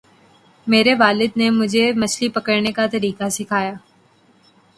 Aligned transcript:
میرے 0.67 0.93
والد 0.99 1.37
نے 1.37 1.49
مجھے 1.49 1.91
مچھلی 1.93 2.29
پکڑنے 2.29 2.71
کا 2.71 2.85
طریقہ 2.91 3.29
سکھایا۔ 3.29 3.73